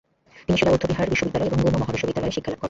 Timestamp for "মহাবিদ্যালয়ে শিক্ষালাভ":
1.81-2.57